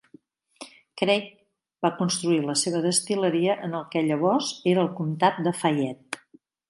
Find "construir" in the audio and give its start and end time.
1.99-2.39